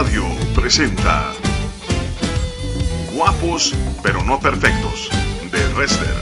[0.00, 1.34] Radio presenta
[3.12, 5.10] Guapos pero no perfectos
[5.52, 6.14] de Wrestler.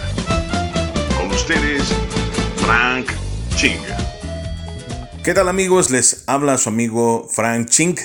[1.16, 1.84] Con ustedes,
[2.56, 3.06] Frank
[3.54, 3.78] Ching.
[5.22, 5.90] ¿Qué tal amigos?
[5.90, 7.96] Les habla su amigo Frank Ching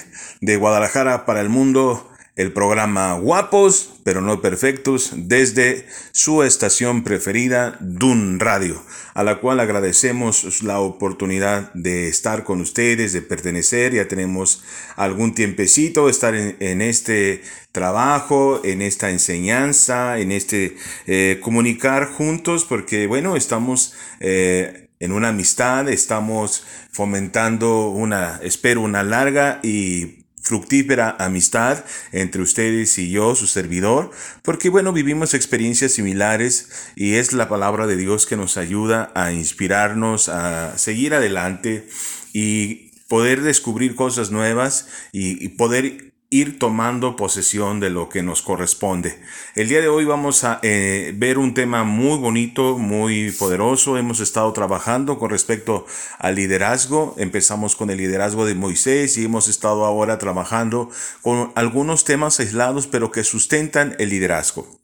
[0.41, 7.77] de Guadalajara para el mundo el programa Guapos pero no perfectos desde su estación preferida,
[7.79, 13.93] Dun Radio, a la cual agradecemos la oportunidad de estar con ustedes, de pertenecer.
[13.93, 14.63] Ya tenemos
[14.95, 20.75] algún tiempecito estar en, este trabajo, en esta enseñanza, en este
[21.07, 23.93] eh, comunicar juntos, porque bueno, estamos...
[24.19, 26.63] Eh, en una amistad, estamos
[26.93, 34.11] fomentando una, espero, una larga y fructífera amistad entre ustedes y yo, su servidor,
[34.43, 39.31] porque bueno, vivimos experiencias similares y es la palabra de Dios que nos ayuda a
[39.31, 41.87] inspirarnos, a seguir adelante
[42.33, 49.19] y poder descubrir cosas nuevas y, poder ir tomando posesión de lo que nos corresponde.
[49.55, 53.97] El día de hoy vamos a eh, ver un tema muy bonito, muy poderoso.
[53.97, 55.85] Hemos estado trabajando con respecto
[56.17, 57.13] al liderazgo.
[57.19, 60.89] Empezamos con el liderazgo de Moisés y hemos estado ahora trabajando
[61.21, 64.82] con algunos temas aislados, pero que sustentan el liderazgo.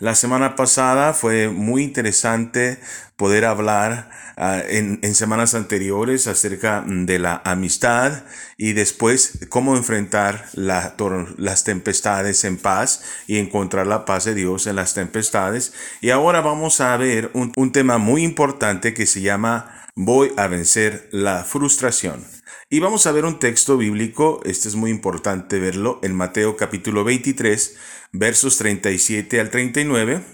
[0.00, 2.78] La semana pasada fue muy interesante
[3.16, 8.24] poder hablar Ah, en, semanas anteriores acerca de la amistad
[8.58, 14.76] y después cómo enfrentar las tempestades en paz y encontrar la paz de Dios en
[14.76, 15.72] las tempestades.
[16.02, 20.48] Y ahora vamos a ver un, un tema muy importante que se llama Voy a
[20.48, 22.22] vencer la frustración.
[22.68, 27.04] Y vamos a ver un texto bíblico, este es muy importante verlo, en Mateo capítulo
[27.04, 27.74] 23,
[28.12, 30.24] versos 37 al 39.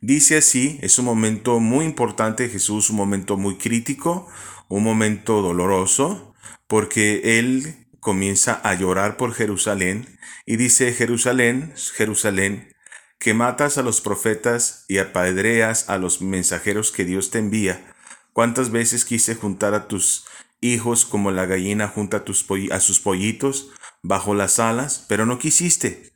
[0.00, 4.28] Dice así, es un momento muy importante Jesús, un momento muy crítico,
[4.68, 6.34] un momento doloroso,
[6.66, 12.74] porque él comienza a llorar por Jerusalén y dice, Jerusalén, Jerusalén,
[13.18, 17.94] que matas a los profetas y apedreas a los mensajeros que Dios te envía.
[18.32, 20.24] ¿Cuántas veces quise juntar a tus
[20.60, 23.70] hijos como la gallina junta a, tus a sus pollitos
[24.02, 26.11] bajo las alas, pero no quisiste?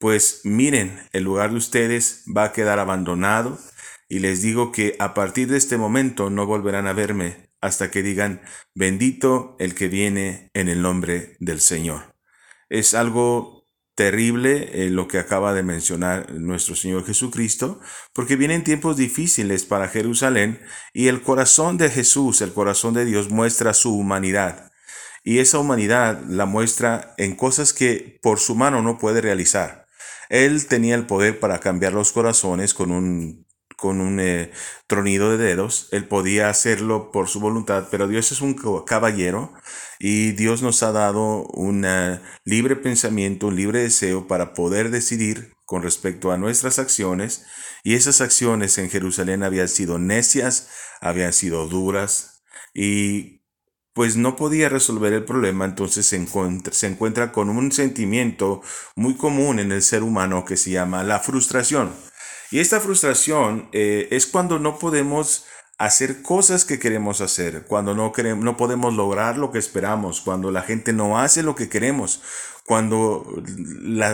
[0.00, 3.58] Pues miren, el lugar de ustedes va a quedar abandonado
[4.08, 8.02] y les digo que a partir de este momento no volverán a verme hasta que
[8.02, 8.40] digan,
[8.74, 12.16] bendito el que viene en el nombre del Señor.
[12.70, 17.78] Es algo terrible eh, lo que acaba de mencionar nuestro Señor Jesucristo,
[18.14, 20.62] porque vienen tiempos difíciles para Jerusalén
[20.94, 24.72] y el corazón de Jesús, el corazón de Dios muestra su humanidad.
[25.22, 29.79] Y esa humanidad la muestra en cosas que por su mano no puede realizar.
[30.30, 33.46] Él tenía el poder para cambiar los corazones con un,
[33.76, 34.52] con un eh,
[34.86, 35.88] tronido de dedos.
[35.90, 38.54] Él podía hacerlo por su voluntad, pero Dios es un
[38.86, 39.52] caballero
[39.98, 41.84] y Dios nos ha dado un
[42.44, 47.44] libre pensamiento, un libre deseo para poder decidir con respecto a nuestras acciones.
[47.82, 50.68] Y esas acciones en Jerusalén habían sido necias,
[51.00, 52.42] habían sido duras
[52.72, 53.39] y
[53.92, 58.62] pues no podía resolver el problema, entonces se encuentra, se encuentra con un sentimiento
[58.94, 61.92] muy común en el ser humano que se llama la frustración.
[62.50, 65.44] Y esta frustración eh, es cuando no podemos
[65.78, 70.50] hacer cosas que queremos hacer, cuando no, queremos, no podemos lograr lo que esperamos, cuando
[70.50, 72.22] la gente no hace lo que queremos,
[72.66, 73.42] cuando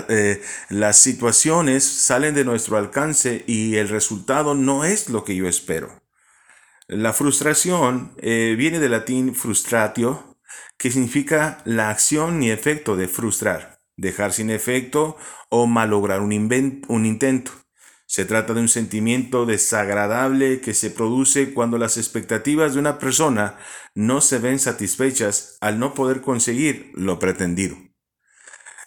[0.09, 5.49] eh, las situaciones salen de nuestro alcance y el resultado no es lo que yo
[5.49, 6.06] espero.
[6.89, 10.39] La frustración eh, viene del latín frustratio,
[10.79, 15.17] que significa la acción ni efecto de frustrar, dejar sin efecto
[15.49, 17.51] o malograr un intento.
[18.07, 23.59] Se trata de un sentimiento desagradable que se produce cuando las expectativas de una persona
[23.97, 27.77] no se ven satisfechas al no poder conseguir lo pretendido.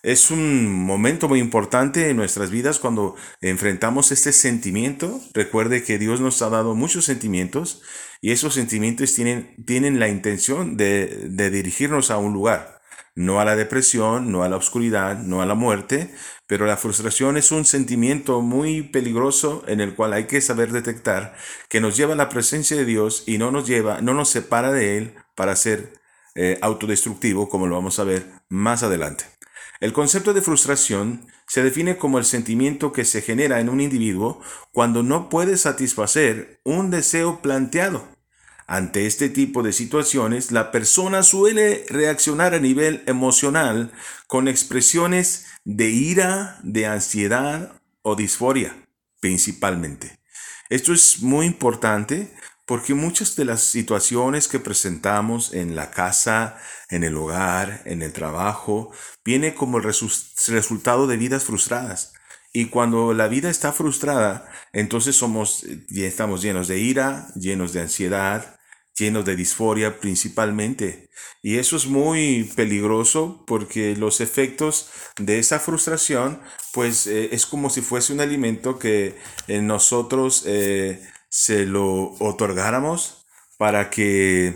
[0.01, 5.19] Es un momento muy importante en nuestras vidas cuando enfrentamos este sentimiento.
[5.33, 7.81] Recuerde que Dios nos ha dado muchos sentimientos
[8.21, 12.79] y esos sentimientos tienen, tienen la intención de, de dirigirnos a un lugar.
[13.13, 16.13] No a la depresión, no a la oscuridad, no a la muerte,
[16.47, 21.35] pero la frustración es un sentimiento muy peligroso en el cual hay que saber detectar
[21.67, 24.71] que nos lleva a la presencia de Dios y no nos lleva, no nos separa
[24.71, 25.99] de Él para ser
[26.35, 29.38] eh, autodestructivo, como lo vamos a ver más adelante.
[29.79, 34.41] El concepto de frustración se define como el sentimiento que se genera en un individuo
[34.73, 38.07] cuando no puede satisfacer un deseo planteado.
[38.67, 43.91] Ante este tipo de situaciones, la persona suele reaccionar a nivel emocional
[44.27, 48.75] con expresiones de ira, de ansiedad o disforia,
[49.21, 50.19] principalmente.
[50.69, 52.31] Esto es muy importante
[52.69, 56.59] porque muchas de las situaciones que presentamos en la casa,
[56.91, 58.91] en el hogar, en el trabajo,
[59.25, 62.13] viene como el resultado de vidas frustradas.
[62.53, 68.59] Y cuando la vida está frustrada, entonces somos, estamos llenos de ira, llenos de ansiedad,
[68.95, 71.09] llenos de disforia principalmente.
[71.41, 76.39] Y eso es muy peligroso porque los efectos de esa frustración,
[76.71, 79.17] pues eh, es como si fuese un alimento que
[79.47, 83.25] en nosotros eh, se lo otorgáramos
[83.57, 84.55] para que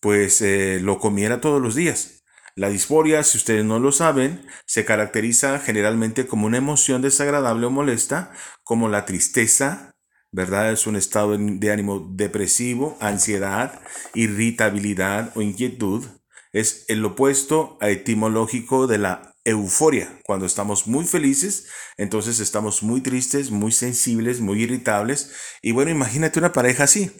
[0.00, 2.20] pues eh, lo comiera todos los días.
[2.56, 7.70] La disforia, si ustedes no lo saben, se caracteriza generalmente como una emoción desagradable o
[7.70, 8.32] molesta,
[8.64, 9.94] como la tristeza,
[10.32, 10.72] ¿verdad?
[10.72, 13.80] Es un estado de ánimo depresivo, ansiedad,
[14.14, 16.04] irritabilidad o inquietud.
[16.52, 20.20] Es el opuesto etimológico de la euforia.
[20.24, 25.32] Cuando estamos muy felices, entonces estamos muy tristes, muy sensibles, muy irritables.
[25.62, 27.10] Y bueno, imagínate una pareja así.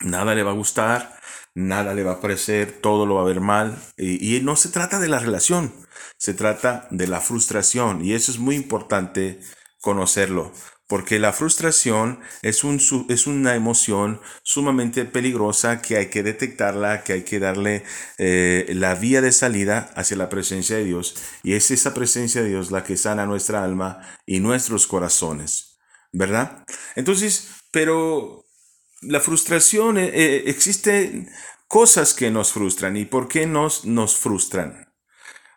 [0.00, 1.18] Nada le va a gustar,
[1.54, 3.78] nada le va a parecer, todo lo va a ver mal.
[3.96, 5.72] Y, y no se trata de la relación,
[6.18, 8.04] se trata de la frustración.
[8.04, 9.40] Y eso es muy importante
[9.80, 10.52] conocerlo
[10.86, 12.78] porque la frustración es, un,
[13.08, 17.84] es una emoción sumamente peligrosa que hay que detectarla, que hay que darle
[18.18, 21.16] eh, la vía de salida hacia la presencia de Dios.
[21.42, 25.78] Y es esa presencia de Dios la que sana nuestra alma y nuestros corazones,
[26.12, 26.64] ¿verdad?
[26.96, 28.44] Entonces, pero
[29.00, 31.30] la frustración, eh, eh, existen
[31.66, 32.96] cosas que nos frustran.
[32.98, 34.92] ¿Y por qué nos, nos frustran?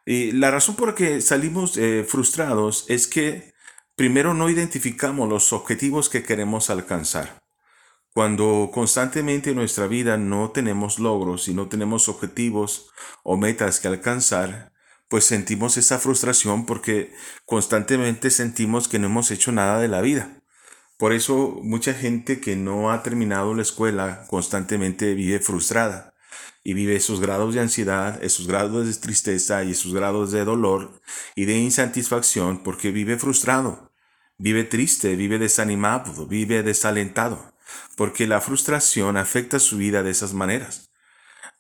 [0.06, 1.78] Y la razón por la que salimos
[2.08, 3.57] frustrados es que
[3.98, 7.42] Primero, no identificamos los objetivos que queremos alcanzar.
[8.14, 12.92] Cuando constantemente en nuestra vida no tenemos logros y no tenemos objetivos
[13.24, 14.72] o metas que alcanzar,
[15.10, 17.12] pues sentimos esa frustración porque
[17.46, 20.44] constantemente sentimos que no hemos hecho nada de la vida.
[21.00, 26.14] Por eso mucha gente que no ha terminado la escuela constantemente vive frustrada
[26.64, 31.02] y vive esos grados de ansiedad, esos grados de tristeza y esos grados de dolor
[31.34, 33.87] y de insatisfacción porque vive frustrado.
[34.40, 37.54] Vive triste, vive desanimado, vive desalentado,
[37.96, 40.92] porque la frustración afecta su vida de esas maneras.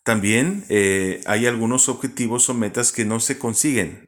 [0.03, 4.06] También eh, hay algunos objetivos o metas que no se consiguen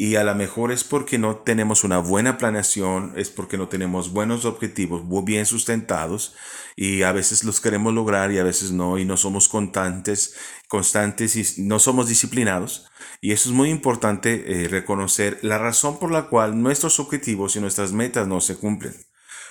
[0.00, 4.12] y a lo mejor es porque no tenemos una buena planeación, es porque no tenemos
[4.12, 6.36] buenos objetivos bien sustentados
[6.76, 10.36] y a veces los queremos lograr y a veces no y no somos constantes,
[10.68, 12.86] constantes y no somos disciplinados.
[13.20, 17.60] Y eso es muy importante eh, reconocer la razón por la cual nuestros objetivos y
[17.60, 18.94] nuestras metas no se cumplen.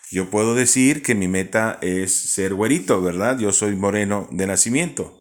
[0.09, 3.37] Yo puedo decir que mi meta es ser güerito, ¿verdad?
[3.37, 5.16] Yo soy moreno de nacimiento.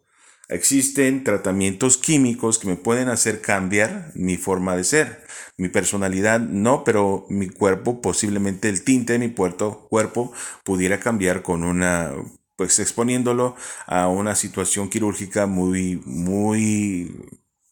[0.49, 5.23] Existen tratamientos químicos que me pueden hacer cambiar mi forma de ser.
[5.57, 10.31] Mi personalidad no, pero mi cuerpo, posiblemente el tinte de mi puerto, cuerpo
[10.63, 12.13] pudiera cambiar con una,
[12.55, 13.55] pues exponiéndolo
[13.87, 17.11] a una situación quirúrgica muy, muy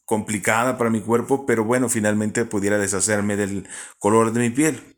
[0.03, 3.67] complicada para mi cuerpo, pero bueno, finalmente pudiera deshacerme del
[3.99, 4.94] color de mi piel.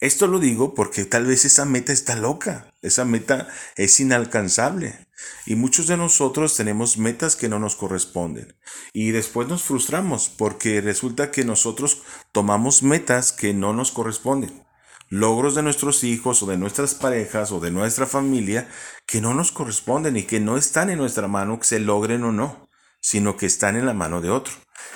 [0.00, 5.06] Esto lo digo porque tal vez esa meta está loca, esa meta es inalcanzable.
[5.46, 8.54] Y muchos de nosotros tenemos metas que no nos corresponden.
[8.92, 12.02] Y después nos frustramos porque resulta que nosotros
[12.32, 14.66] tomamos metas que no nos corresponden.
[15.08, 18.68] Logros de nuestros hijos o de nuestras parejas o de nuestra familia
[19.06, 22.32] que no nos corresponden y que no están en nuestra mano que se logren o
[22.32, 22.68] no,
[23.00, 24.52] sino que están en la mano de otro.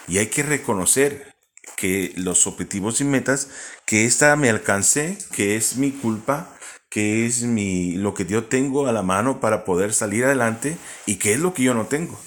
[0.08, 1.29] Y hay que reconocer
[1.76, 3.48] que los objetivos y metas,
[3.86, 6.54] que esta me alcance, que es mi culpa,
[6.90, 10.76] que es mi, lo que yo tengo a la mano para poder salir adelante
[11.06, 12.18] y qué es lo que yo no tengo.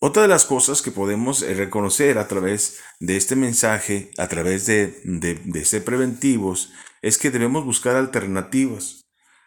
[0.00, 4.64] Otra de las cosas que podemos eh, reconocer a través de este mensaje, a través
[4.66, 9.06] de, de, ser preventivos, es que debemos buscar alternativas.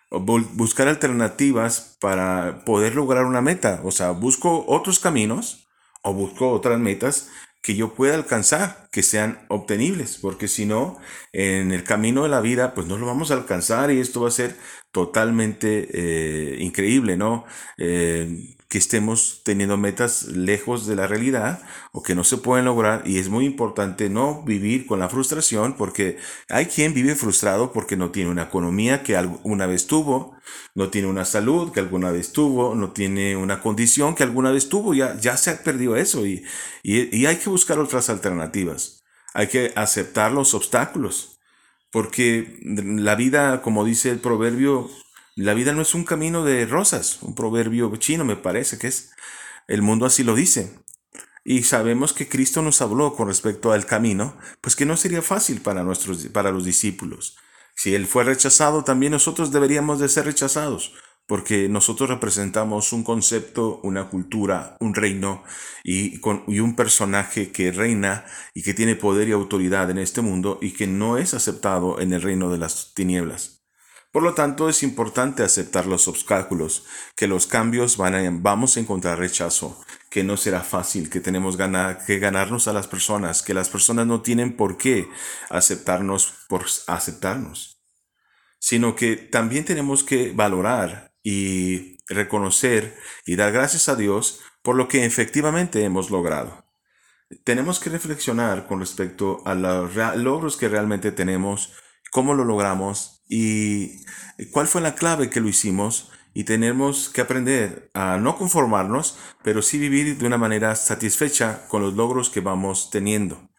[0.10, 3.79] Buscar alternativas para poder lograr una meta.
[3.86, 5.70] O sea, busco otros caminos
[6.03, 7.29] o busco otras metas
[7.62, 11.00] que yo pueda alcanzar, que sean obtenibles, porque si no,
[11.32, 14.30] en el camino de la vida, pues no lo vamos a alcanzar y esto va
[14.30, 14.56] a ser
[14.91, 17.46] totalmente eh, increíble, ¿no?
[17.77, 21.61] Eh, que estemos teniendo metas lejos de la realidad
[21.91, 25.73] o que no se pueden lograr y es muy importante no vivir con la frustración
[25.73, 30.37] porque hay quien vive frustrado porque no tiene una economía que alguna vez tuvo,
[30.73, 34.69] no tiene una salud que alguna vez tuvo, no tiene una condición que alguna vez
[34.69, 36.45] tuvo, ya, ya se ha perdido eso y,
[36.81, 41.41] y hay que buscar otras alternativas, hay que aceptar los obstáculos
[41.91, 44.89] porque la vida, como dice el proverbio,
[45.41, 49.12] la vida no es un camino de rosas, un proverbio chino me parece que es.
[49.67, 50.79] El mundo así lo dice.
[51.43, 55.62] Y sabemos que Cristo nos habló con respecto al camino, pues que no sería fácil
[55.62, 57.38] para, nuestros, para los discípulos.
[57.75, 60.93] Si Él fue rechazado, también nosotros deberíamos de ser rechazados,
[61.25, 65.43] porque nosotros representamos un concepto, una cultura, un reino
[65.83, 70.60] y, y un personaje que reina y que tiene poder y autoridad en este mundo
[70.62, 73.61] y que no es aceptado en el reino de las tinieblas.
[74.12, 78.82] Por lo tanto, es importante aceptar los obstáculos, que los cambios van a, vamos a
[78.82, 83.70] encontrar rechazo, que no será fácil, que tenemos que ganarnos a las personas, que las
[83.70, 85.08] personas no tienen por qué
[85.50, 87.82] aceptarnos por aceptarnos,
[88.60, 94.89] sino que también tenemos que valorar y reconocer y dar gracias a Dios por lo
[94.89, 96.65] que efectivamente hemos logrado.
[97.46, 101.74] Tenemos que reflexionar con respecto a los logros que realmente tenemos,
[102.12, 104.03] cómo lo logramos y
[104.51, 109.61] cuál fue la clave que lo hicimos y tenemos que aprender a no conformarnos, pero
[109.61, 113.50] sí vivir de una manera satisfecha con los logros que vamos teniendo.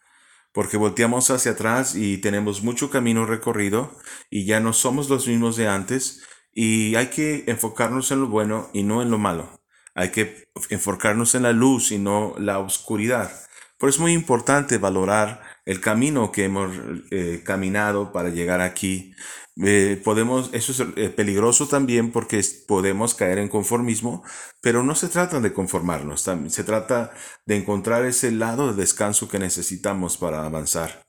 [0.53, 3.97] Porque volteamos hacia atrás y tenemos mucho camino recorrido
[4.29, 8.69] y ya no somos los mismos de antes y hay que enfocarnos en lo bueno
[8.75, 9.59] y no en lo malo.
[9.95, 13.33] Hay que enfocarnos en la luz y no la oscuridad.
[13.79, 16.71] Por eso es muy importante valorar el camino que hemos
[17.11, 19.15] eh, caminado para llegar aquí
[19.63, 24.25] eh, podemos, eso es eh, peligroso también porque podemos caer en conformismo,
[24.63, 27.13] pero no se trata de conformarnos, también, se trata
[27.45, 31.07] de encontrar ese lado de descanso que necesitamos para avanzar.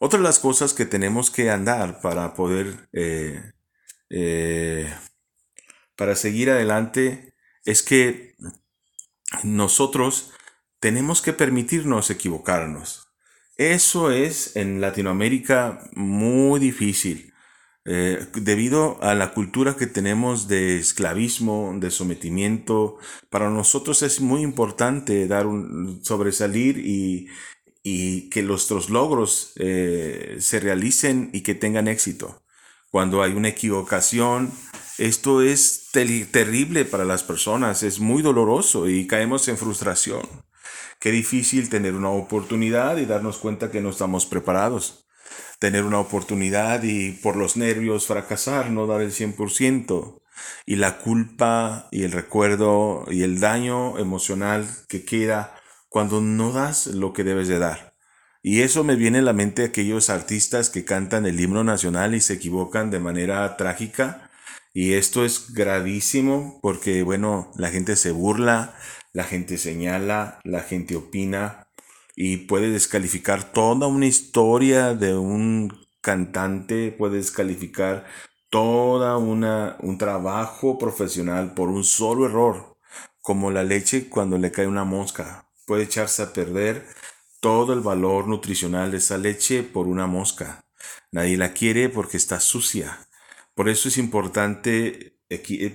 [0.00, 2.88] Otra de las cosas que tenemos que andar para poder,
[5.96, 7.34] para seguir adelante,
[7.64, 8.34] es que
[9.44, 10.32] nosotros
[10.80, 13.03] tenemos que permitirnos equivocarnos.
[13.56, 17.34] Eso es en Latinoamérica muy difícil
[17.86, 22.96] eh, debido a la cultura que tenemos de esclavismo, de sometimiento,
[23.28, 27.28] para nosotros es muy importante dar un sobresalir y,
[28.30, 32.42] que nuestros logros eh, se realicen y que tengan éxito.
[32.90, 34.50] Cuando hay una equivocación,
[34.96, 40.22] esto es terrible para las personas, es muy doloroso y caemos en frustración.
[41.00, 45.04] Qué difícil tener una oportunidad y darnos cuenta que no estamos preparados
[45.58, 50.20] tener una oportunidad y por los nervios fracasar, no dar el 100%.
[50.66, 55.54] Y la culpa y el recuerdo y el daño emocional que queda
[55.88, 57.94] cuando no das lo que debes de dar.
[58.42, 62.20] Y eso me viene a la mente aquellos artistas que cantan el himno nacional y
[62.20, 64.30] se equivocan de manera trágica.
[64.74, 68.74] Y esto es gravísimo porque, bueno, la gente se burla,
[69.14, 71.68] la gente señala, la gente opina,
[72.16, 78.04] y puede descalificar toda una historia de un cantante, puede descalificar
[78.50, 82.76] toda una un trabajo profesional por un solo error,
[83.22, 85.48] como la leche cuando le cae una mosca.
[85.66, 86.86] Puede echarse a perder
[87.40, 90.66] todo el valor nutricional de esa leche por una mosca.
[91.12, 93.06] Nadie la quiere porque está sucia.
[93.54, 95.13] Por eso es importante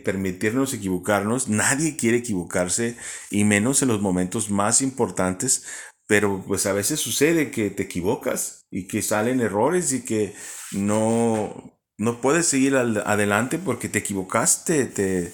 [0.04, 1.50] permitirnos equivocarnos.
[1.50, 2.96] Nadie quiere equivocarse
[3.32, 5.64] y menos en los momentos más importantes
[6.10, 10.34] pero pues a veces sucede que te equivocas y que salen errores y que
[10.72, 14.86] no, no puedes seguir adelante porque te equivocaste.
[14.88, 15.32] Te,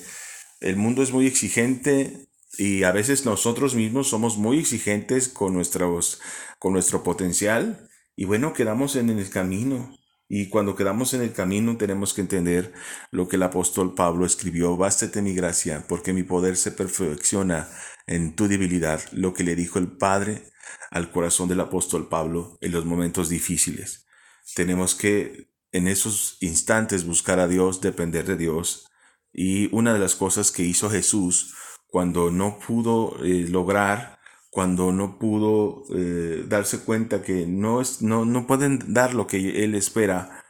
[0.60, 2.28] el mundo es muy exigente
[2.58, 6.20] y a veces nosotros mismos somos muy exigentes con, nuestros,
[6.60, 9.96] con nuestro potencial y bueno, quedamos en el camino.
[10.28, 12.74] Y cuando quedamos en el camino tenemos que entender
[13.12, 17.70] lo que el apóstol Pablo escribió, bástate mi gracia, porque mi poder se perfecciona
[18.08, 20.52] en tu debilidad, lo que le dijo el Padre
[20.92, 24.08] al corazón del apóstol Pablo en los momentos difíciles.
[24.56, 28.88] Tenemos que en esos instantes buscar a Dios, depender de Dios.
[29.34, 31.54] Y una de las cosas que hizo Jesús
[31.88, 34.15] cuando no pudo eh, lograr,
[34.56, 39.66] cuando no pudo eh, darse cuenta que no, es, no, no pueden dar lo que
[39.66, 40.46] Él espera,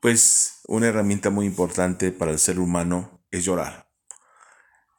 [0.00, 3.90] pues una herramienta muy importante para el ser humano es llorar.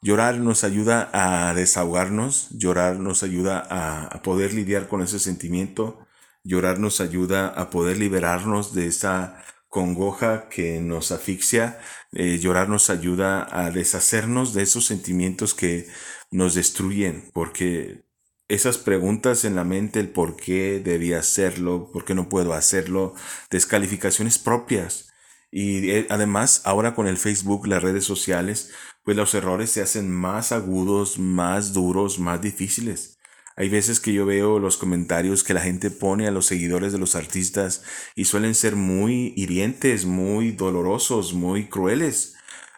[0.02, 6.06] Llorar nos ayuda a desahogarnos, llorar nos ayuda a, poder lidiar con ese sentimiento,
[6.44, 11.80] llorar nos ayuda a poder liberarnos de esa congoja que nos asfixia,
[12.12, 15.88] eh, llorar nos ayuda a deshacernos de esos sentimientos que
[16.30, 18.04] nos destruyen, porque
[18.48, 23.14] esas preguntas en la mente, el por qué debía hacerlo, por qué no puedo hacerlo,
[23.50, 25.12] descalificaciones propias.
[25.50, 28.72] Y eh, además, ahora con el Facebook, las redes sociales,
[29.04, 33.18] pues los errores se hacen más agudos, más duros, más difíciles.
[33.56, 36.98] Hay veces que yo veo los comentarios que la gente pone a los seguidores de
[36.98, 37.84] los artistas
[38.16, 42.34] y suelen ser muy hirientes, muy dolorosos, muy crueles.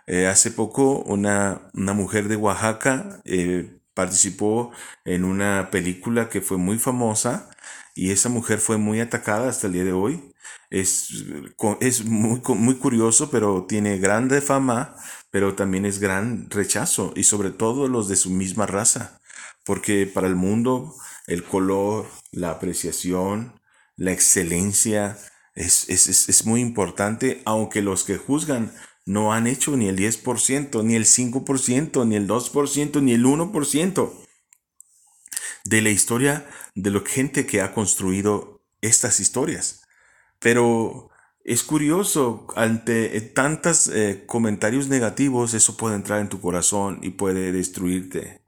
[0.06, 4.72] Eh, hace poco una, una, mujer de Oaxaca eh, participó
[5.06, 7.50] en una película que fue muy famosa
[7.94, 10.34] y esa mujer fue muy atacada hasta el día de hoy.
[10.70, 11.08] es,
[11.80, 14.96] es muy, muy curioso, pero tiene grande fama,
[15.30, 19.20] pero también es gran rechazo, y sobre todo los de su misma raza,
[19.64, 20.94] porque para el mundo
[21.26, 23.60] el color, la apreciación,
[23.96, 25.18] la excelencia
[25.54, 28.72] es, es, es muy importante, aunque los que juzgan
[29.06, 34.12] no han hecho ni el 10%, ni el 5%, ni el 2%, ni el 1%
[35.64, 39.82] de la historia de la gente que ha construido estas historias.
[40.40, 41.10] Pero
[41.44, 47.52] es curioso, ante tantos eh, comentarios negativos, eso puede entrar en tu corazón y puede
[47.52, 48.42] destruirte.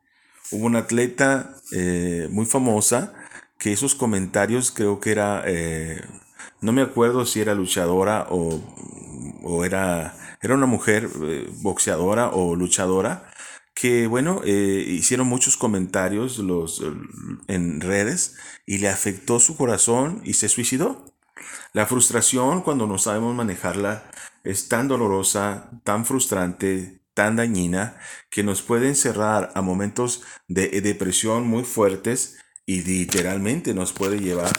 [0.51, 3.15] Hubo una atleta eh, muy famosa
[3.59, 6.01] que esos comentarios creo que era, eh,
[6.61, 8.61] no me acuerdo si era luchadora o,
[9.45, 11.09] o era, era una mujer
[11.63, 13.31] boxeadora o luchadora,
[13.75, 16.83] que bueno, hicieron muchos comentarios los,
[17.47, 21.05] en redes y le afectó su corazón y se suicidó.
[21.73, 24.11] La frustración, cuando no sabemos manejarla,
[24.43, 27.99] es tan dolorosa, tan frustrante, tan dañina,
[28.31, 34.53] que nos puede encerrar a momentos de depresión muy fuertes y literalmente nos puede llevar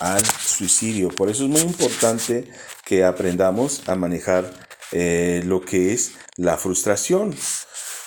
[0.00, 1.08] al suicidio.
[1.08, 2.50] Por eso es muy importante
[2.84, 4.52] que aprendamos a manejar
[4.92, 7.34] eh, lo que es la frustración.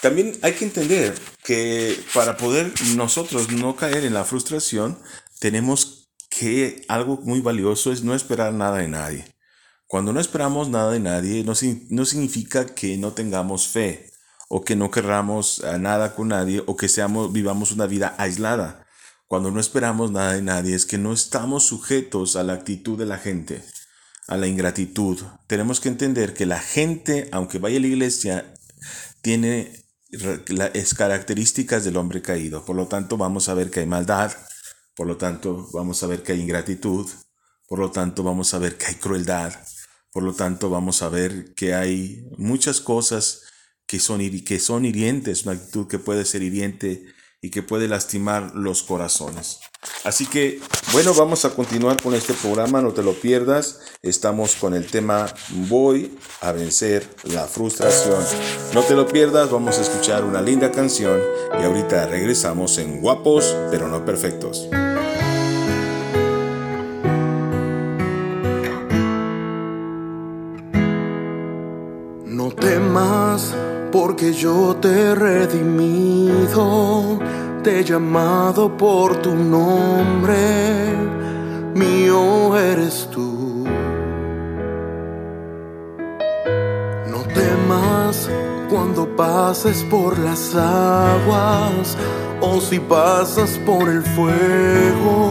[0.02, 5.00] También hay que entender que para poder nosotros no caer en la frustración,
[5.40, 9.26] tenemos que algo muy valioso es no esperar nada de nadie.
[9.88, 11.54] Cuando no esperamos nada de nadie, no,
[11.90, 14.12] no significa que no tengamos fe
[14.50, 18.86] o que no querramos nada con nadie o que seamos, vivamos una vida aislada.
[19.28, 23.06] Cuando no esperamos nada de nadie es que no estamos sujetos a la actitud de
[23.06, 23.62] la gente,
[24.28, 25.20] a la ingratitud.
[25.48, 28.54] Tenemos que entender que la gente, aunque vaya a la iglesia,
[29.22, 29.86] tiene
[30.48, 32.64] las características del hombre caído.
[32.66, 34.32] Por lo tanto, vamos a ver que hay maldad,
[34.96, 37.10] por lo tanto, vamos a ver que hay ingratitud,
[37.68, 39.54] por lo tanto, vamos a ver que hay crueldad,
[40.12, 43.44] por lo tanto, vamos a ver que hay muchas cosas
[43.86, 47.06] que son, que son hirientes, una actitud que puede ser hiriente
[47.42, 49.60] y que puede lastimar los corazones.
[50.04, 50.60] Así que,
[50.92, 53.80] bueno, vamos a continuar con este programa, no te lo pierdas.
[54.02, 55.28] Estamos con el tema
[55.70, 58.24] Voy a vencer la frustración.
[58.74, 61.20] No te lo pierdas, vamos a escuchar una linda canción
[61.60, 64.68] y ahorita regresamos en Guapos, pero no perfectos.
[72.26, 73.54] No temas
[73.92, 77.20] porque yo te he redimido
[77.64, 80.36] te he llamado por tu nombre,
[81.74, 83.66] mío eres tú.
[87.12, 88.30] No temas
[88.70, 91.98] cuando pases por las aguas
[92.42, 95.27] o si pasas por el fuego,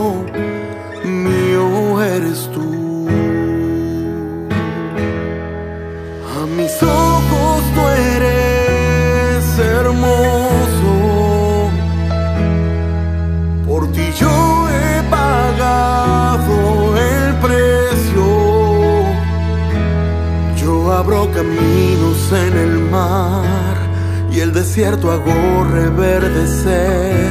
[24.57, 27.31] desierto hago reverdecer.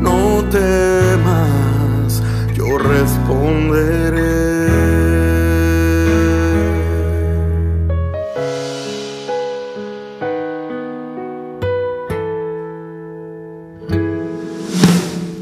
[0.00, 2.20] No temas,
[2.52, 4.18] yo responderé.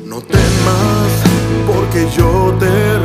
[0.04, 1.12] No temas,
[1.66, 2.95] porque yo te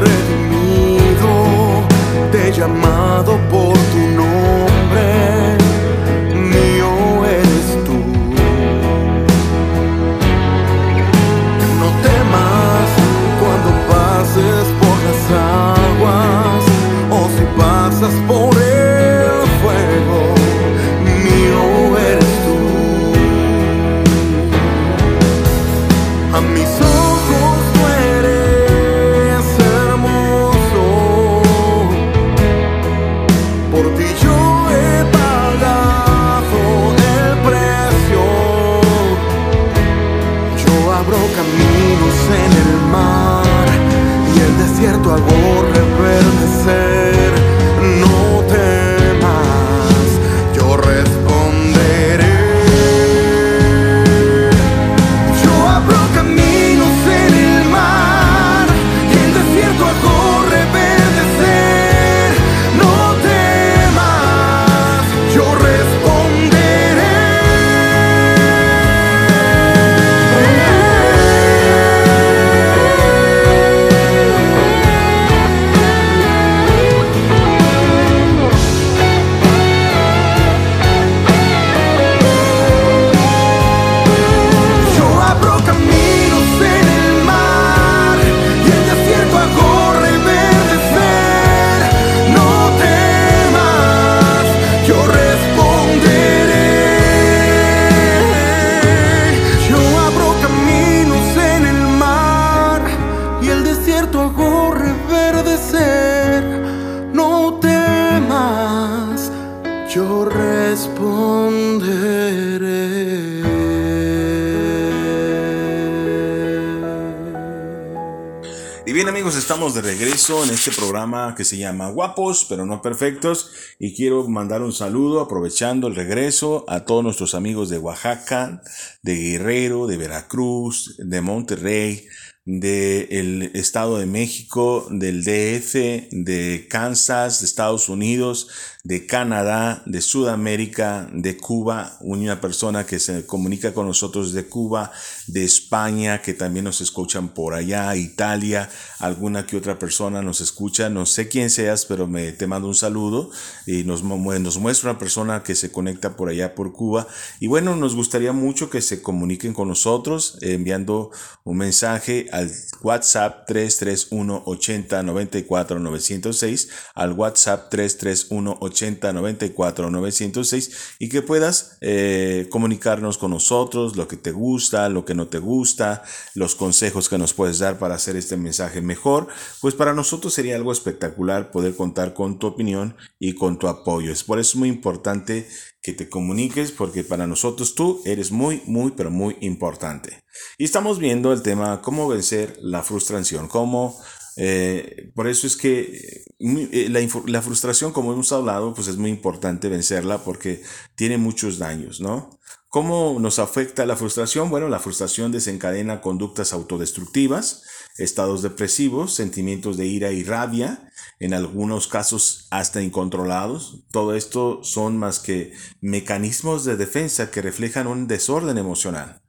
[121.36, 123.52] que se llama Guapos, pero no perfectos.
[123.80, 128.62] Y quiero mandar un saludo aprovechando el regreso a todos nuestros amigos de Oaxaca,
[129.02, 132.06] de Guerrero, de Veracruz, de Monterrey,
[132.46, 138.50] del Estado de México, del DF, de Kansas, de Estados Unidos,
[138.84, 144.91] de Canadá, de Sudamérica, de Cuba, una persona que se comunica con nosotros de Cuba,
[145.28, 150.89] de España, que también nos escuchan por allá, Italia, alguna que otra persona nos escucha,
[150.89, 153.30] no sé quién seas, pero me te mando un saludo
[153.67, 157.08] y nos, nos muestra una persona que se conecta por allá por Cuba.
[157.39, 161.12] Y bueno, nos gustaría mucho que se comuniquen con nosotros enviando
[161.44, 171.10] un mensaje al WhatsApp 331 80 94 906, al WhatsApp 331 80 94 906 y
[171.10, 176.04] que puedas eh, comunicarnos con nosotros lo que te gusta, lo que no te gusta,
[176.36, 179.28] los consejos que nos puedes dar para hacer este mensaje mejor.
[179.62, 184.12] Pues para nosotros sería algo espectacular poder contar con tu opinión y con tu apoyo.
[184.12, 185.48] Es por eso muy importante
[185.82, 190.24] que te comuniques porque para nosotros tú eres muy, muy, pero muy importante.
[190.58, 194.00] Y estamos viendo el tema cómo vencer la frustración, cómo...
[194.38, 199.10] Eh, por eso es que eh, la, la, frustración, como hemos hablado, pues es muy
[199.10, 200.62] importante vencerla porque
[200.96, 202.39] tiene muchos daños, ¿no?
[202.70, 204.50] ¿Cómo nos afecta la frustración?
[204.50, 207.63] Bueno, la frustración desencadena conductas autodestructivas,
[207.98, 210.89] estados depresivos, sentimientos de ira y rabia,
[211.20, 213.84] en algunos casos hasta incontrolados.
[213.91, 219.22] Todo esto son más que mecanismos de defensa que reflejan un desorden emocional.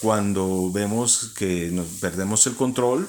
[0.00, 3.06] Cuando vemos que nos perdemos el control,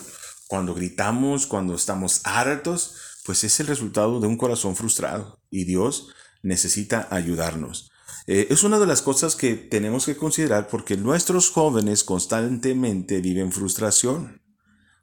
[0.47, 6.10] cuando gritamos, cuando estamos hartos, pues es el resultado de un corazón frustrado y Dios
[6.41, 7.91] necesita ayudarnos.
[8.25, 13.51] Eh, es una de las cosas que tenemos que considerar porque nuestros jóvenes constantemente viven
[13.51, 14.41] frustración.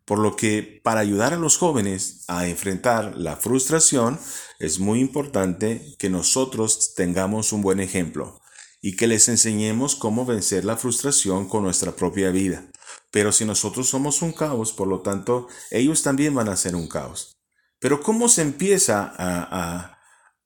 [0.05, 4.19] Por lo que para ayudar a los jóvenes a enfrentar la frustración
[4.59, 8.41] es muy importante que nosotros tengamos un buen ejemplo
[8.83, 12.67] y que les enseñemos cómo vencer la frustración con nuestra propia vida.
[13.15, 16.89] Pero si nosotros somos un caos, por lo tanto, ellos también van a ser un
[16.89, 17.37] caos.
[17.79, 20.01] Pero ¿cómo se empieza a,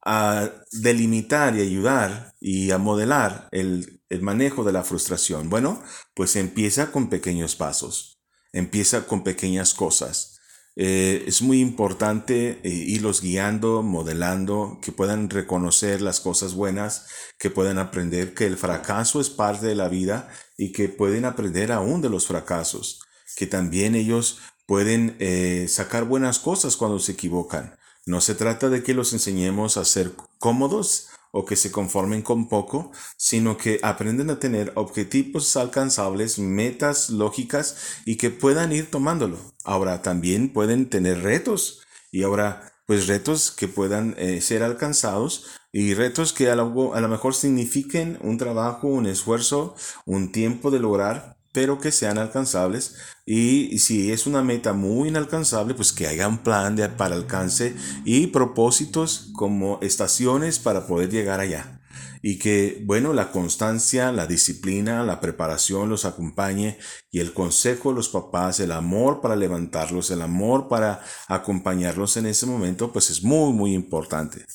[0.04, 5.48] a, delimitar y ayudar y a modelar el, el manejo de la frustración?
[5.48, 8.18] Bueno, pues empieza con pequeños pasos.
[8.52, 10.37] Empieza con pequeñas cosas.
[10.80, 17.50] Eh, es muy importante eh, irlos guiando, modelando, que puedan reconocer las cosas buenas, que
[17.50, 22.00] puedan aprender que el fracaso es parte de la vida y que pueden aprender aún
[22.00, 23.00] de los fracasos,
[23.34, 27.76] que también ellos pueden eh, sacar buenas cosas cuando se equivocan.
[28.06, 32.48] No se trata de que los enseñemos a ser cómodos, o que se conformen con
[32.48, 39.38] poco, sino que aprenden a tener objetivos alcanzables, metas lógicas y que puedan ir tomándolo.
[39.64, 45.94] Ahora también pueden tener retos y ahora pues retos que puedan eh, ser alcanzados y
[45.94, 50.80] retos que a lo, a lo mejor signifiquen un trabajo, un esfuerzo, un tiempo de
[50.80, 52.94] lograr, pero que sean alcanzables.
[53.26, 57.74] Y si es una meta muy inalcanzable, pues que haya un plan de, para alcance
[58.04, 61.80] y propósitos como estaciones para poder llegar allá.
[62.22, 66.78] Y que, bueno, la constancia, la disciplina, la preparación los acompañe
[67.10, 72.26] y el consejo de los papás, el amor para levantarlos, el amor para acompañarlos en
[72.26, 74.46] ese momento, pues es muy, muy importante.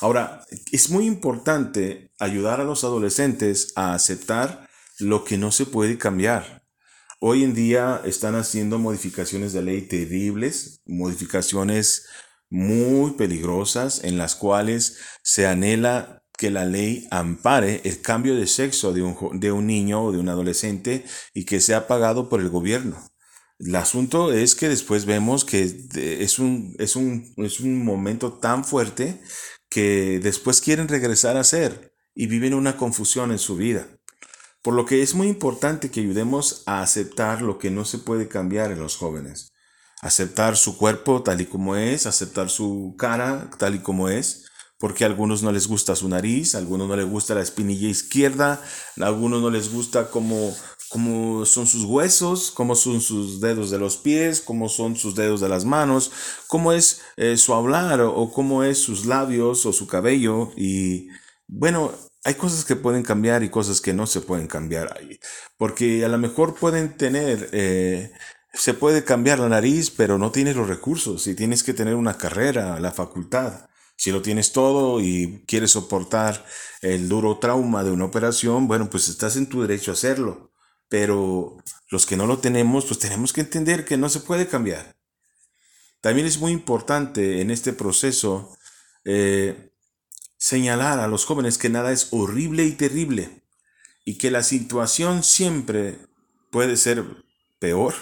[0.00, 0.40] Ahora,
[0.72, 4.65] es muy importante ayudar a los adolescentes a aceptar
[4.98, 6.64] lo que no se puede cambiar.
[7.20, 12.06] Hoy en día están haciendo modificaciones de ley terribles, modificaciones
[12.50, 18.92] muy peligrosas en las cuales se anhela que la ley ampare el cambio de sexo
[18.92, 22.50] de un, de un niño o de un adolescente y que sea pagado por el
[22.50, 23.02] gobierno.
[23.58, 25.62] El asunto es que después vemos que
[25.94, 29.22] es un, es un, es un momento tan fuerte
[29.70, 33.95] que después quieren regresar a ser y viven una confusión en su vida.
[34.66, 38.26] Por lo que es muy importante que ayudemos a aceptar lo que no se puede
[38.26, 39.52] cambiar en los jóvenes.
[40.02, 44.46] Aceptar su cuerpo tal y como es, aceptar su cara tal y como es,
[44.80, 47.88] porque a algunos no les gusta su nariz, a algunos no les gusta la espinilla
[47.88, 48.60] izquierda,
[49.00, 50.52] a algunos no les gusta cómo,
[50.88, 55.40] cómo son sus huesos, cómo son sus dedos de los pies, cómo son sus dedos
[55.40, 56.10] de las manos,
[56.48, 60.50] cómo es eh, su hablar o cómo es sus labios o su cabello.
[60.56, 61.06] Y
[61.46, 61.92] bueno,
[62.26, 64.98] hay cosas que pueden cambiar y cosas que no se pueden cambiar.
[65.56, 68.10] Porque a lo mejor pueden tener, eh,
[68.52, 72.18] se puede cambiar la nariz, pero no tienes los recursos y tienes que tener una
[72.18, 73.68] carrera, la facultad.
[73.96, 76.44] Si lo tienes todo y quieres soportar
[76.82, 80.50] el duro trauma de una operación, bueno, pues estás en tu derecho a hacerlo.
[80.88, 81.58] Pero
[81.90, 84.96] los que no lo tenemos, pues tenemos que entender que no se puede cambiar.
[86.00, 88.52] También es muy importante en este proceso
[89.04, 89.70] eh,
[90.38, 93.42] señalar a los jóvenes que nada es horrible y terrible
[94.04, 95.98] y que la situación siempre
[96.50, 97.04] puede ser
[97.58, 97.94] peor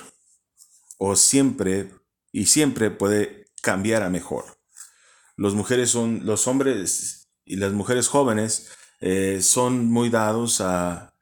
[0.98, 1.90] o siempre
[2.32, 4.58] y siempre puede cambiar a mejor.
[5.36, 8.70] Los mujeres son, los hombres y las mujeres jóvenes
[9.00, 11.14] eh, son muy dados a,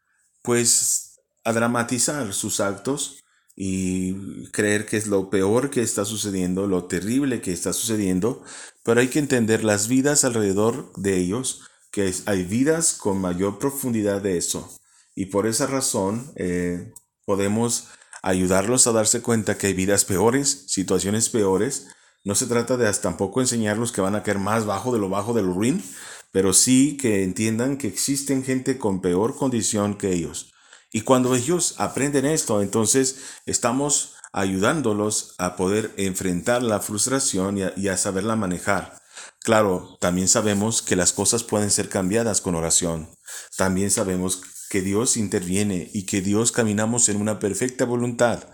[0.43, 3.23] pues, a dramatizar sus actos
[3.65, 8.43] y creer que es lo peor que está sucediendo, lo terrible que está sucediendo,
[8.83, 14.21] pero hay que entender las vidas alrededor de ellos, que hay vidas con mayor profundidad
[14.21, 14.69] de eso.
[15.15, 16.93] Y por esa razón eh,
[17.25, 17.87] podemos
[18.25, 21.87] ayudarlos a darse cuenta que hay vidas peores, situaciones peores.
[22.25, 25.35] No se trata de tampoco enseñarlos que van a caer más bajo de lo bajo
[25.35, 25.85] del ruin,
[26.33, 30.53] pero sí que entiendan que existen gente con peor condición que ellos.
[30.93, 37.97] Y cuando ellos aprenden esto, entonces estamos ayudándolos a poder enfrentar la frustración y a,
[37.97, 39.01] saberla manejar.
[39.41, 43.11] Claro, también sabemos que las cosas pueden ser cambiadas con oración.
[43.57, 48.45] También sabemos que Dios interviene y que Dios caminamos en una perfecta voluntad.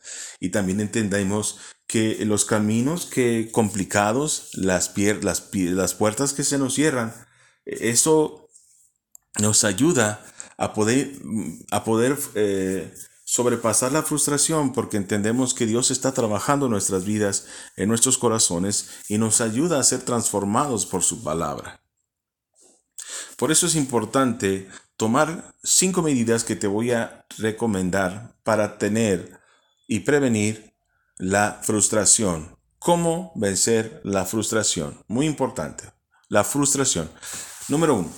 [0.40, 6.74] Y también entendemos que los caminos que complicados, las, las, las puertas que se nos
[6.74, 7.14] cierran,
[7.64, 8.48] eso
[9.38, 10.24] nos ayuda
[10.59, 11.12] a poder,
[11.71, 12.92] a poder eh,
[13.25, 18.90] sobrepasar la frustración porque entendemos que Dios está trabajando en nuestras vidas, en nuestros corazones
[19.09, 21.81] y nos ayuda a ser transformados por su palabra.
[23.37, 29.38] Por eso es importante tomar cinco medidas que te voy a recomendar para tener
[29.87, 30.75] y prevenir
[31.18, 32.59] la frustración.
[32.81, 35.05] ¿Cómo vencer la frustración?
[35.07, 35.92] Muy importante.
[36.29, 37.11] La frustración.
[37.68, 38.11] Número uno,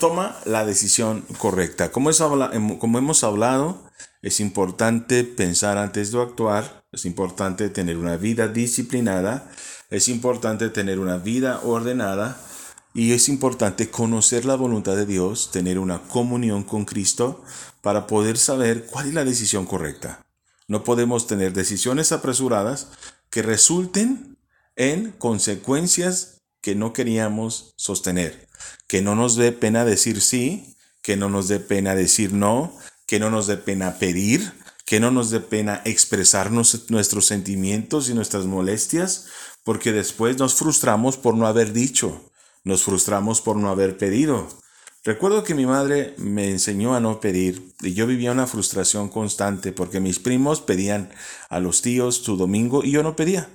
[0.00, 1.92] toma la decisión correcta.
[1.92, 2.10] Como,
[2.80, 3.80] como hemos hablado,
[4.22, 9.48] es importante pensar antes de actuar, es importante tener una vida disciplinada,
[9.90, 12.40] es importante tener una vida ordenada
[12.92, 17.44] y es importante conocer la voluntad de Dios, tener una comunión con Cristo
[17.82, 20.26] para poder saber cuál es la decisión correcta.
[20.66, 22.88] No podemos tener decisiones apresuradas
[23.30, 24.38] que resulten
[24.76, 28.48] en consecuencias que no queríamos sostener.
[28.86, 33.18] Que no nos dé pena decir sí, que no nos dé pena decir no, que
[33.18, 34.52] no nos dé pena pedir,
[34.84, 39.26] que no nos dé pena expresarnos nuestros sentimientos y nuestras molestias,
[39.64, 42.30] porque después nos frustramos por no haber dicho,
[42.64, 44.48] nos frustramos por no haber pedido.
[45.02, 49.72] Recuerdo que mi madre me enseñó a no pedir y yo vivía una frustración constante
[49.72, 51.10] porque mis primos pedían
[51.48, 53.48] a los tíos su domingo y yo no pedía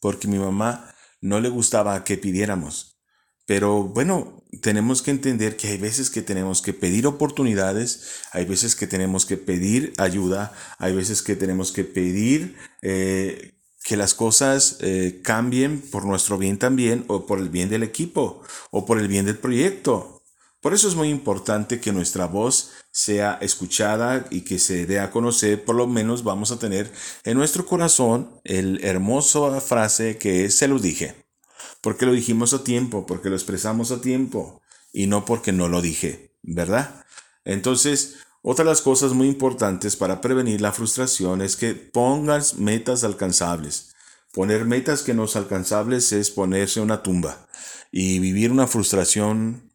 [0.00, 2.98] porque mi mamá no le gustaba que pidiéramos.
[3.46, 8.76] Pero bueno, tenemos que entender que hay veces que tenemos que pedir oportunidades, hay veces
[8.76, 13.54] que tenemos que pedir ayuda, hay veces que tenemos que pedir eh,
[13.84, 18.42] que las cosas eh, cambien por nuestro bien también o por el bien del equipo
[18.70, 20.17] o por el bien del proyecto.
[20.60, 25.12] Por eso es muy importante que nuestra voz sea escuchada y que se dé a
[25.12, 26.92] conocer, por lo menos vamos a tener
[27.24, 31.14] en nuestro corazón el hermoso frase que es se lo dije.
[31.80, 34.60] Porque lo dijimos a tiempo, porque lo expresamos a tiempo
[34.92, 37.04] y no porque no lo dije, ¿verdad?
[37.44, 43.04] Entonces, otra de las cosas muy importantes para prevenir la frustración es que pongas metas
[43.04, 43.94] alcanzables.
[44.32, 47.46] Poner metas que no son alcanzables es ponerse una tumba
[47.92, 49.67] y vivir una frustración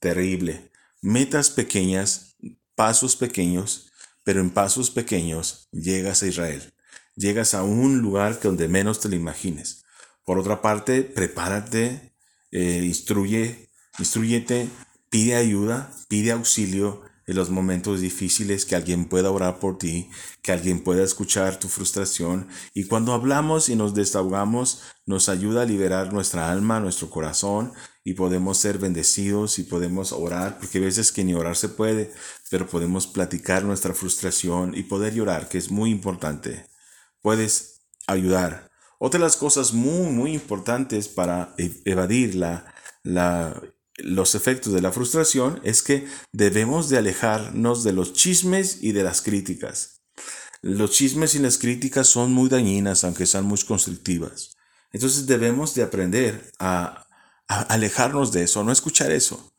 [0.00, 0.70] terrible.
[1.00, 2.36] Metas pequeñas,
[2.74, 3.90] pasos pequeños,
[4.24, 6.72] pero en pasos pequeños llegas a Israel.
[7.16, 9.84] Llegas a un lugar donde menos te lo imagines.
[10.24, 12.14] Por otra parte, prepárate,
[12.50, 14.68] eh, instruye, instruyete,
[15.10, 20.10] pide ayuda, pide auxilio en los momentos difíciles, que alguien pueda orar por ti,
[20.42, 22.48] que alguien pueda escuchar tu frustración.
[22.74, 27.72] Y cuando hablamos y nos desahogamos, nos ayuda a liberar nuestra alma, nuestro corazón,
[28.04, 32.12] y podemos ser bendecidos y podemos orar, porque a veces que ni orar se puede,
[32.50, 36.66] pero podemos platicar nuestra frustración y poder llorar, que es muy importante.
[37.22, 42.64] Puedes ayudar otra de las cosas muy, muy importantes para e-, evadir la,
[43.98, 49.02] los efectos de la frustración es que debemos de alejarnos de los chismes y de
[49.02, 50.00] las críticas.
[50.62, 54.56] Los chismes y las críticas son muy dañinas, aunque sean muy constructivas.
[54.90, 57.03] Entonces debemos de aprender a,
[57.48, 59.52] alejarnos de eso, no escuchar eso,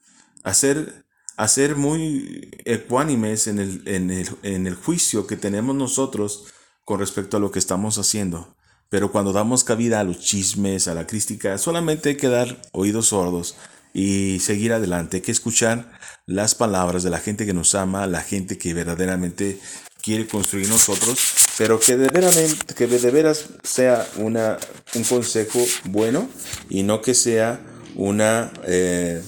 [0.43, 6.45] a ser, muy ecuánimes en el, en, el, en el juicio que tenemos nosotros
[6.83, 8.55] con respecto a lo que estamos haciendo.
[8.89, 13.07] Pero cuando damos cabida a los chismes, a la crítica, solamente hay que dar oídos
[13.07, 13.55] sordos
[13.93, 15.17] y seguir adelante.
[15.17, 15.91] Hay que escuchar
[16.27, 19.59] las palabras de la gente que nos ama, la gente que verdaderamente
[20.01, 24.57] quiere construir nosotros pero que de, veramente, que de veras sea una,
[24.93, 26.27] un consejo bueno
[26.69, 27.59] y no que sea
[27.95, 28.51] una...
[28.65, 29.21] Eh,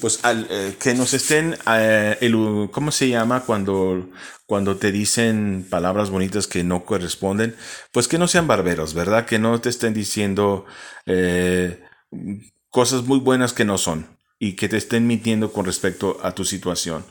[0.00, 4.10] pues al, eh, que nos estén, eh, el, ¿cómo se llama cuando,
[4.44, 7.56] cuando te dicen palabras bonitas que no corresponden?
[7.90, 9.24] Pues que no sean barberos, ¿verdad?
[9.24, 10.66] Que no te estén diciendo
[12.68, 14.06] cosas muy buenas que no son
[14.38, 17.06] y que te estén mintiendo con respecto a tu situación.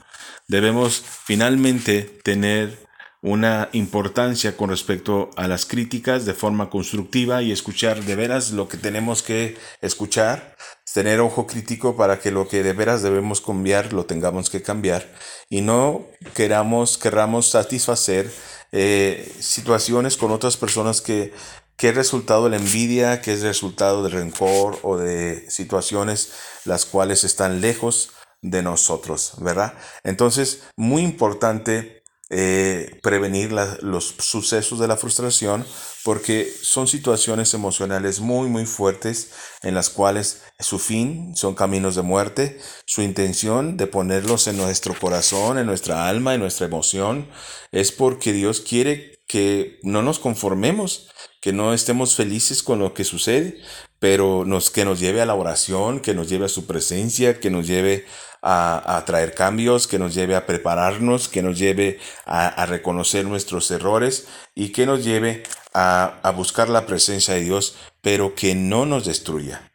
[0.48, 2.78] Debemos finalmente tener
[3.24, 8.68] una importancia con respecto a las críticas de forma constructiva y escuchar de veras lo
[8.68, 10.58] que tenemos que escuchar,
[10.94, 15.10] tener ojo crítico para que lo que de veras debemos cambiar lo tengamos que cambiar
[15.50, 18.30] y no queramos, querramos satisfacer
[18.74, 21.34] eh, situaciones con otras personas que,
[21.78, 26.34] que es resultado de la envidia, que es resultado de rencor o de situaciones
[26.66, 29.76] las cuales están lejos de nosotros, ¿verdad?
[30.04, 35.66] Entonces, muy importante eh, prevenir los sucesos de la frustración
[36.04, 39.32] porque son situaciones emocionales muy muy fuertes
[39.62, 44.98] en las cuales su fin son caminos de muerte, su intención de ponerlos en nuestro
[44.98, 47.28] corazón, en nuestra alma, en nuestra emoción,
[47.72, 51.10] es porque Dios quiere que no nos conformemos,
[51.42, 53.58] que no estemos felices con lo que sucede,
[54.00, 57.50] pero nos, que nos lleve a la oración, que nos lleve a su presencia, que
[57.50, 58.06] nos lleve
[58.44, 64.28] a, traer cambios, que nos lleve a prepararnos, que nos lleve a, reconocer nuestros errores
[64.54, 69.06] y que nos lleve a, a buscar la presencia de Dios, pero que no nos
[69.06, 69.72] destruya.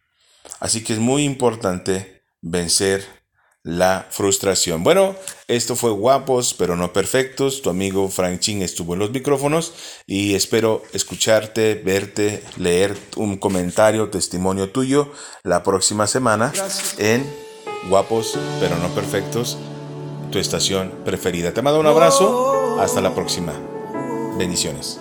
[0.60, 3.06] Así que es muy importante vencer
[3.62, 4.84] la frustración.
[4.84, 5.14] Bueno,
[5.46, 7.62] esto fue Guapos pero no perfectos.
[7.62, 9.72] Tu amigo Frank Ching estuvo en los micrófonos
[10.06, 16.52] y espero escucharte, verte, leer un comentario, testimonio tuyo la próxima semana
[16.98, 17.47] en
[17.88, 19.58] guapos pero no perfectos,
[20.30, 21.52] tu estación preferida.
[21.52, 23.52] Te mando un abrazo, hasta la próxima.
[24.36, 25.00] Bendiciones.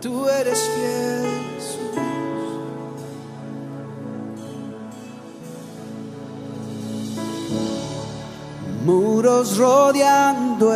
[0.00, 0.70] Tú eres.
[8.84, 10.74] Muros rodeando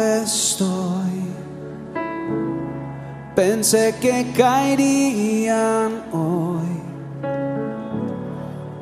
[3.34, 6.82] pensé que caerían hoy,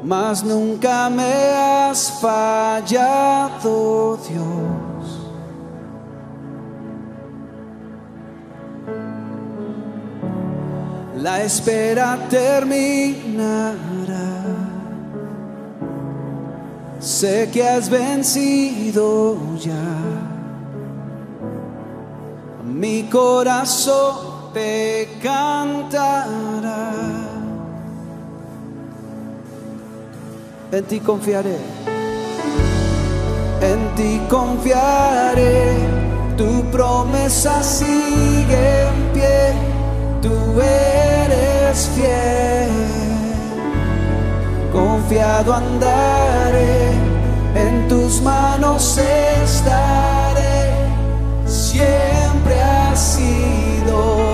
[0.02, 4.82] mas nunca me has fallado, Dios.
[11.16, 13.92] La espera terminará.
[16.98, 19.72] Sé que has vencido ya
[22.64, 26.90] mi corazón te cantará.
[30.70, 31.58] En ti confiaré,
[33.60, 35.76] en ti confiaré,
[36.36, 39.52] tu promesa sigue en pie,
[40.22, 42.70] tú eres fiel,
[44.72, 46.92] confiado andaré,
[47.54, 50.70] en tus manos estaré,
[51.44, 54.31] siempre así siempre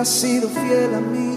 [0.00, 1.36] has sido fiel a mí.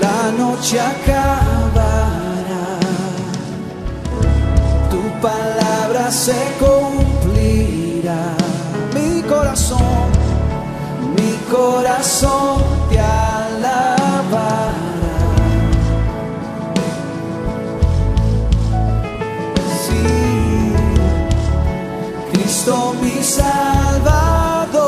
[0.00, 2.08] La noche acabará,
[4.90, 8.34] tu palabra se cumplirá.
[8.94, 10.08] Mi corazón,
[11.16, 13.27] mi corazón te alabará.
[23.28, 24.80] Salvador,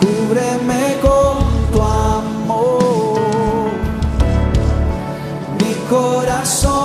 [0.00, 1.36] cúbreme con
[1.72, 3.18] tu amor,
[5.60, 6.75] mi corazón